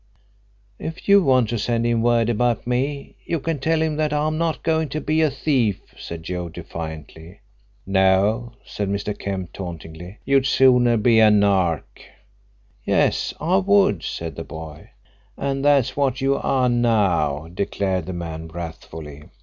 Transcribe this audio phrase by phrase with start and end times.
[0.79, 4.35] "If you want to send him word about me, you can tell him that I'm
[4.35, 7.41] not going to be a thief," said Joe defiantly.
[7.85, 9.15] "No," said Mr.
[9.15, 12.01] Kemp tauntingly, "you'd sooner be a nark."
[12.83, 14.89] "Yes, I would," said the boy.
[15.37, 19.25] "And that's what you are now," declared the man wrathfully.